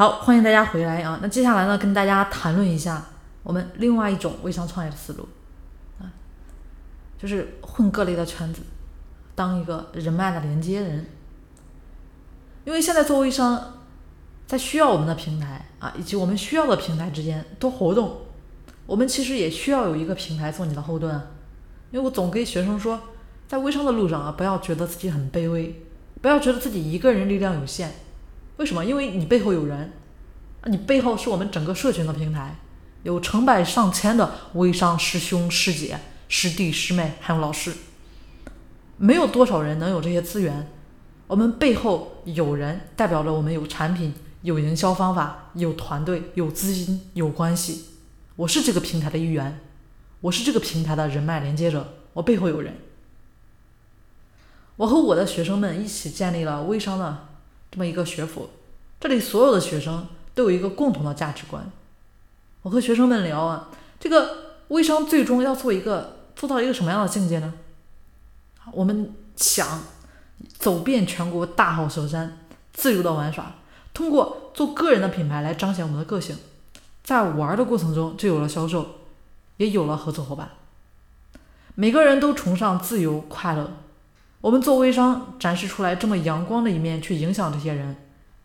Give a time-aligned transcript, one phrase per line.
[0.00, 1.18] 好，欢迎大家回来啊！
[1.20, 3.04] 那接下来呢，跟大家谈论一下
[3.42, 5.28] 我们另外一种微商创业的思路
[5.98, 6.08] 啊，
[7.18, 8.62] 就是混各类的圈子，
[9.34, 11.04] 当一个人脉的连接人。
[12.64, 13.74] 因为现在做微商，
[14.46, 18.22] 在需要我们的平台啊，以及我们需要的平台之间多活动，
[18.86, 21.26] 我们其实也需要有一个平台做你的后盾啊。
[21.90, 22.98] 因为我总给学生说，
[23.46, 25.84] 在微商的路上啊，不要觉得自己很卑微，
[26.22, 27.92] 不要觉得自己一个人力量有限。
[28.60, 28.84] 为什么？
[28.84, 29.90] 因为你背后有人，
[30.66, 32.56] 你背后是我们整个社群的平台，
[33.04, 37.72] 有成百上千的微商师兄师姐、师弟师妹，还有老师。
[38.98, 40.70] 没有多少人能有这些资源，
[41.26, 47.86] 我们背后有人，代表着我们有产品、有营销方法、有团队、有资金、有关系。
[48.36, 49.58] 我是这个平台的一员，
[50.20, 52.74] 我是这个平台的人脉连接者，我背后有人。
[54.76, 57.29] 我和我的学生们一起建立了微商的。
[57.70, 58.50] 这么一个学府，
[58.98, 61.70] 这里所有的学生都有一个共同的价值观。
[62.62, 63.68] 我和学生们聊啊，
[63.98, 67.54] 这个微商最终要做一个做到一个什么样的境界呢？
[68.72, 69.82] 我们想
[70.58, 72.38] 走遍全国大好河山，
[72.72, 73.54] 自由的玩耍，
[73.94, 76.36] 通过做个人的品牌来彰显我们的个性，
[77.02, 78.96] 在玩的过程中就有了销售，
[79.56, 80.50] 也有了合作伙伴。
[81.74, 83.72] 每个人都崇尚自由快乐。
[84.40, 87.94] 我们做微商，展示出来这么阳光的一面，去影响这些人，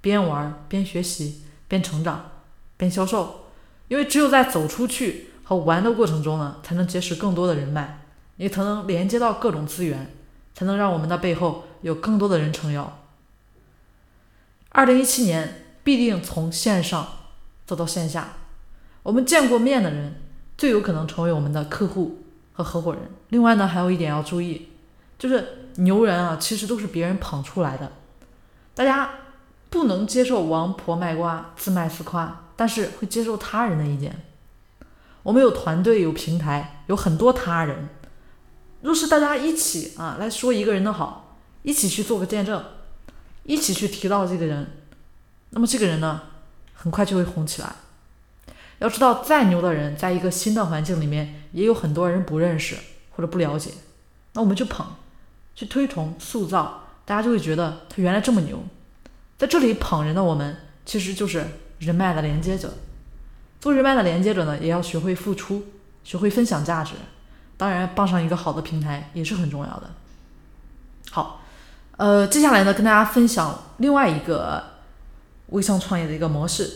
[0.00, 2.32] 边玩边学习，边成长，
[2.76, 3.46] 边销售。
[3.86, 8.00] 因为只有在走出去和玩的过程中呢，才能结识更多的人脉，
[8.36, 10.12] 也才能连接到各种资源，
[10.54, 12.98] 才能让我们的背后有更多的人撑腰。
[14.70, 17.06] 二零一七年必定从线上
[17.64, 18.32] 走到线下，
[19.04, 20.20] 我们见过面的人
[20.58, 23.02] 最有可能成为我们的客户和合伙人。
[23.28, 24.70] 另外呢，还有一点要注意，
[25.16, 25.62] 就是。
[25.76, 27.92] 牛人啊，其实都是别人捧出来的。
[28.74, 29.10] 大家
[29.70, 34.22] 不能接受王婆卖瓜，自卖自夸，但是会接受他人的意见。
[35.22, 37.88] 我们有团队，有平台，有很多他人。
[38.82, 42.64] 若是大家一起啊来说一个人的好，一起去做个见证，
[43.42, 44.66] 一起去提到这个人，
[45.50, 46.22] 那么这个人呢，
[46.74, 47.72] 很快就会红起来。
[48.78, 52.76] 要知道，再牛的人，在一个新的环境里面，也有很多人不认识
[53.10, 53.72] 或者不了解，
[54.34, 54.86] 那我们就捧。
[55.56, 58.62] 去推崇塑造，大家就会觉得他原来这么牛。
[59.36, 61.44] 在这里捧人的我们，其实就是
[61.80, 62.72] 人脉的连接者。
[63.58, 65.64] 做人脉的连接者呢，也要学会付出，
[66.04, 66.92] 学会分享价值。
[67.56, 69.90] 当然，傍上一个好的平台也是很重要的。
[71.10, 71.42] 好，
[71.96, 74.62] 呃，接下来呢，跟大家分享另外一个
[75.48, 76.70] 微商创业的一个模式。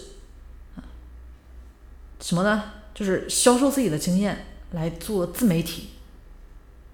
[2.18, 2.64] 什么呢？
[2.94, 5.90] 就是销售自己的经验来做自媒体。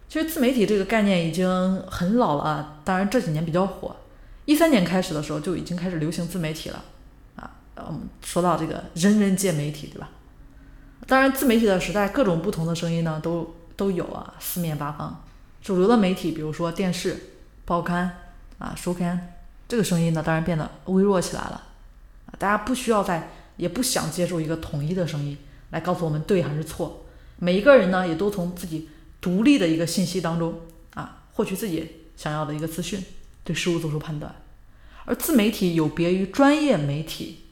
[0.09, 3.97] 其实自媒体这个概念已经很老了啊，当然这几年比较火。
[4.45, 6.85] 一三年开始的时候就已经开始流行自媒体了
[7.35, 7.51] 啊。
[7.75, 10.09] 我们说到这个人人皆媒体，对吧？
[11.09, 15.25] 当然，自媒体的时代，各种不同的声音呢都都有啊，四面八方。
[15.61, 17.17] 主流的媒体，比如说电视、
[17.65, 18.19] 报刊
[18.59, 19.35] 啊、书刊，
[19.67, 21.65] 这个声音呢当然变得微弱起来了
[22.27, 22.33] 啊。
[22.39, 25.37] 大家不需要再，也不想接受一个统一的声音
[25.71, 27.05] 来告诉我们对还是错。
[27.39, 28.89] 每一个人呢也都从自己。
[29.27, 30.61] 独立的一个信息当中
[30.95, 33.05] 啊，获取自己想要的一个资讯，
[33.43, 34.33] 对事物做出判断。
[35.05, 37.43] 而自媒体有别于专业媒体，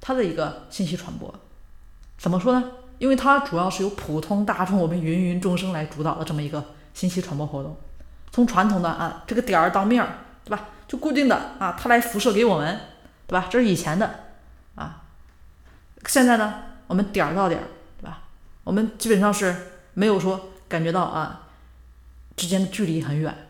[0.00, 1.32] 它的一个信息传播
[2.18, 2.72] 怎么说呢？
[2.98, 7.76] 因为它主要是由普通大众我们芸芸众生来主导的这么一个信息传播活动。
[8.32, 10.70] 从传统的啊这个点儿当面儿，对吧？
[10.88, 12.80] 就固定的啊，它来辐射给我们，
[13.28, 13.46] 对吧？
[13.48, 14.24] 这是以前的
[14.74, 15.04] 啊。
[16.06, 17.66] 现在呢，我们点儿到点儿，
[18.00, 18.24] 对吧？
[18.64, 19.54] 我们基本上是
[19.94, 20.48] 没有说。
[20.70, 21.48] 感觉到啊，
[22.36, 23.48] 之间的距离很远，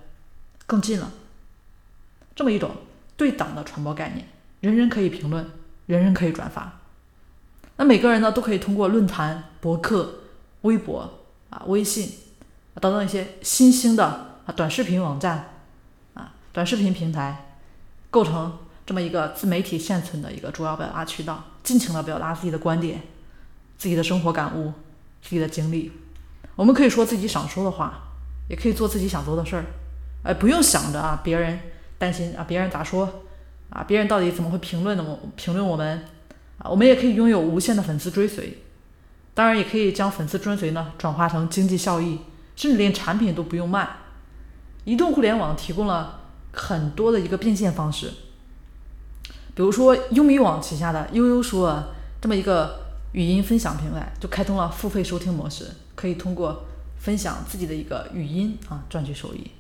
[0.67, 1.13] 更近了。
[2.35, 2.75] 这么一种
[3.15, 4.27] 对等的传播概念，
[4.61, 5.51] 人人可以评论，
[5.85, 6.81] 人人可以转发。
[7.77, 10.21] 那每个人呢，都可以通过论坛、博客、
[10.63, 11.19] 微博
[11.51, 12.11] 啊、微信
[12.75, 14.07] 啊等等一些新兴的
[14.47, 15.51] 啊短视频网站
[16.15, 17.57] 啊、短视频平台，
[18.09, 23.03] 构成这么一个自媒体现存的一个主要表达渠道，尽情的表达自己的观点、
[23.77, 24.73] 自己的生活感悟、
[25.23, 25.93] 自己的经历。
[26.61, 28.03] 我们可以说自己想说的话，
[28.47, 29.65] 也可以做自己想做的事儿，
[30.23, 31.59] 哎，不用想着啊，别人
[31.97, 33.23] 担心啊，别人咋说
[33.71, 35.03] 啊，别人到底怎么会评论的？
[35.37, 36.05] 评论我们
[36.59, 38.59] 啊，我们也可以拥有无限的粉丝追随，
[39.33, 42.19] 当然也可以将粉丝追随呢转化成经济效益，
[42.55, 43.89] 甚至连产品都不用卖。
[44.85, 48.13] 移动互联网提供了很多的一个变现方式，
[49.55, 51.85] 比如说优米网旗下的悠悠说
[52.21, 52.81] 这么一个
[53.13, 55.67] 语音分享平台，就开通了付费收听模式。
[56.01, 56.65] 可以通过
[56.97, 59.51] 分享自己的一个语音啊赚取收益。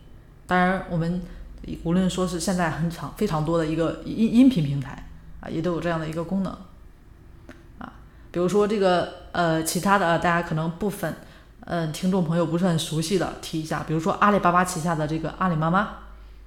[0.47, 1.21] 当然，我们
[1.85, 5.07] 无论说是现在很长非常多的一个音音频平台
[5.41, 6.51] 啊，也都有这样的一个功能
[7.77, 7.93] 啊。
[8.33, 11.15] 比如说这个呃，其他的大家可能部分
[11.67, 15.99] 嗯听众朋友不是很熟悉的，提一下，比如说阿里巴巴旗下的这个阿里妈妈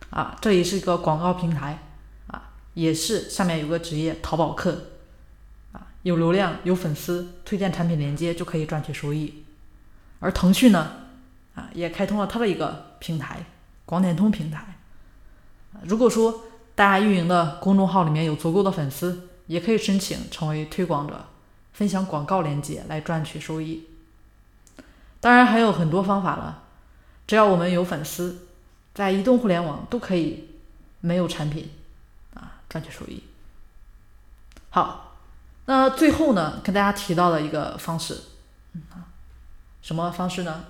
[0.09, 1.77] 啊，这也是一个广告平台
[2.27, 4.89] 啊，也是下面有个职业淘宝客
[5.71, 9.43] 啊，有流量有粉丝，推荐产品链接就可以赚取收益。
[10.23, 10.89] 而腾讯呢
[11.53, 13.45] 啊，也开通了它的一个平台
[13.85, 14.79] 广点通平台。
[15.83, 21.25] 如果说大家运营的公众号里面有足够的粉丝，也可以申请成为推广者，
[21.73, 23.89] 分享广告链接来赚取收益。
[25.19, 26.63] 当然还有很多方法了，
[27.27, 28.47] 只要我们有粉丝，
[28.93, 30.51] 在移动互联网都可以
[31.01, 31.69] 没有产品
[32.33, 33.21] 啊赚取收益。
[34.69, 35.17] 好，
[35.65, 38.21] 那最后呢，跟大家提到的一个方式，
[39.83, 40.63] 什么方式呢？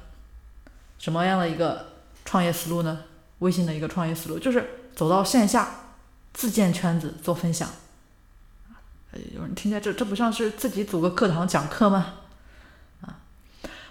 [0.99, 1.93] 什么样的一个
[2.25, 3.03] 创业思路呢？
[3.39, 5.79] 微信的一个创业思路就是走到线下。
[6.35, 7.69] 自建圈子做分享，
[9.35, 12.15] 有人听见这这不像是自己组个课堂讲课吗？
[13.01, 13.21] 啊，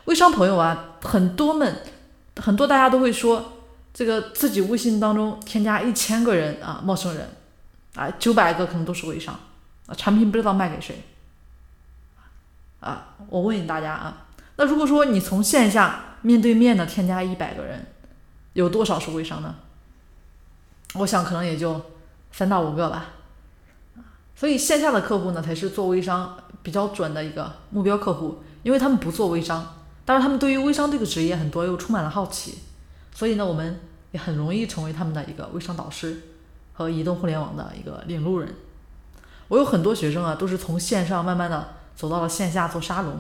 [0.07, 1.85] 微商朋友啊，很多们
[2.35, 3.53] 很多大家都会说，
[3.95, 7.29] 这个自己微信当中添加一千个人啊，陌生人
[7.95, 9.39] 啊，九百个可能都是微商
[9.87, 11.05] 啊，产品不知道卖给谁
[12.81, 13.15] 啊。
[13.29, 14.27] 我问大家啊，
[14.63, 17.85] 那如果说你从线下面对面的添加一百个人，
[18.53, 19.57] 有多少是微商呢？
[20.95, 21.81] 我想可能也就。
[22.35, 23.09] 三到五个吧，
[24.35, 29.75] 所以线下的客户呢，才是做微商比较准的一个目标客户，因为他们不做微商，
[30.07, 32.61] 但是他们对于微商这个职业很多又充满了好奇，
[33.15, 33.81] 所以呢，我们
[34.13, 36.23] 也很容易成为他们的一个微商导师
[36.73, 38.49] 和移动互联网的一个领路人。
[39.49, 43.17] 我有很多学生啊，都是从线上慢慢的走到了线下做沙龙，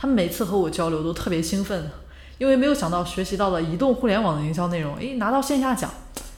[0.00, 1.90] 他们每次和我交流都特别兴奋，
[2.38, 5.90] 因为没有想到学习到了移动互联网的营销内容，诶，拿到线下讲。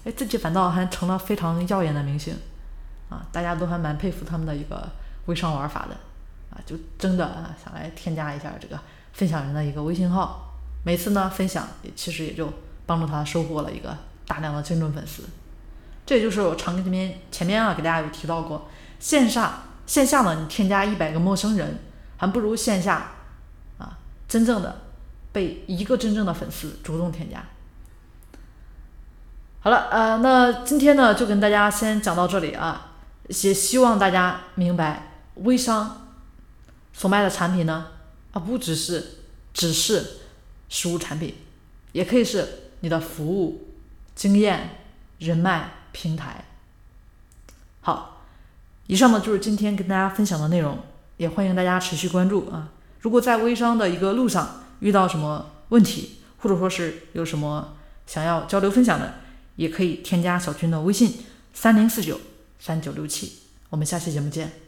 [0.03, 2.35] 哎，自己反倒还成了非常耀眼的明星，
[3.09, 4.91] 啊，大家都还蛮佩服他们的一个
[5.27, 5.95] 微商玩法的，
[6.51, 8.77] 啊，就真的啊想来添加一下这个
[9.13, 12.53] 分享人的一个微信号，每次呢分享也其实也就
[12.85, 15.23] 帮助他收获了一个大量的精准粉丝，
[16.05, 18.69] 这也就是我常跟前面前面啊给大家有提到过，
[18.99, 21.79] 线上线下呢你添加一百个陌生人，
[22.17, 23.13] 还不如线下
[24.33, 24.81] 真正的
[25.31, 27.45] 被一个真正的粉丝主动添加。
[29.61, 32.93] 好了，呃，那今天呢，就跟大家先讲到这里啊。
[33.29, 36.09] 也希望大家明白，微商
[36.95, 37.89] 所卖的产品呢，
[38.33, 39.19] 啊，不只是
[39.53, 40.21] 只是
[40.71, 41.35] 实物产品，
[41.93, 43.69] 也可以是你的服务、
[44.15, 44.79] 经验、
[45.19, 46.47] 人脉、平台。
[47.83, 48.23] 好，
[48.87, 50.79] 以上呢就是今天跟大家分享的内容，
[51.19, 52.71] 也欢迎大家持续关注啊。
[53.03, 57.77] 如果在微商的一个路上遇到什么问题，或者说是有什么
[58.07, 59.15] 想要交流分享的，
[59.57, 61.19] 也可以添加小军的微信
[61.53, 62.21] 三零四九
[62.59, 63.33] 三九六七，
[63.71, 64.62] 我们下期节目见。